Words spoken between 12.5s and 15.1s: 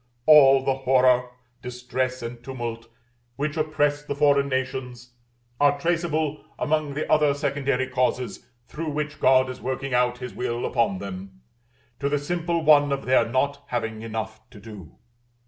one of their not having enough to do.